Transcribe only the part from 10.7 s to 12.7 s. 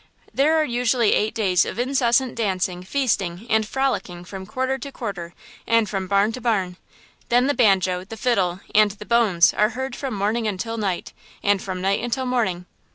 night, and from night until morning.